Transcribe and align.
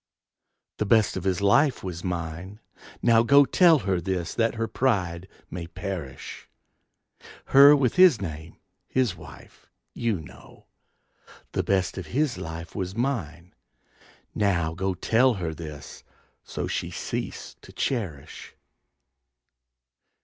The 0.77 0.85
best 0.87 1.15
of 1.15 1.25
his 1.25 1.41
life 1.41 1.83
was 1.83 2.03
mine. 2.03 2.59
Now 3.03 3.21
go, 3.21 3.45
Tell 3.45 3.77
her 3.85 4.01
this 4.01 4.33
that 4.33 4.55
her 4.55 4.67
pride 4.67 5.27
may 5.51 5.67
perish, 5.67 6.49
Her 7.45 7.75
with 7.75 7.97
his 7.97 8.19
name, 8.19 8.57
his 8.87 9.15
wife, 9.15 9.69
you 9.93 10.19
know! 10.19 10.65
The 11.51 11.61
best 11.61 11.99
of 11.99 12.07
his 12.17 12.39
life 12.39 12.73
was 12.75 12.95
mine. 12.95 13.53
Now 14.33 14.73
go, 14.73 14.95
Tell 14.95 15.35
her 15.35 15.53
this 15.53 16.03
so 16.43 16.65
she 16.65 16.89
cease 16.89 17.55
to 17.61 17.71
cherish. 17.71 18.55